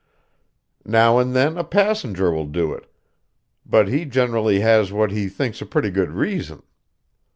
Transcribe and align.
Now 0.83 1.19
and 1.19 1.35
then 1.35 1.59
a 1.59 1.63
passenger 1.63 2.31
will 2.31 2.47
do 2.47 2.73
it, 2.73 2.91
but 3.67 3.87
he 3.87 4.03
generally 4.05 4.61
has 4.61 4.91
what 4.91 5.11
he 5.11 5.29
thinks 5.29 5.61
a 5.61 5.65
pretty 5.67 5.91
good 5.91 6.09
reason. 6.09 6.63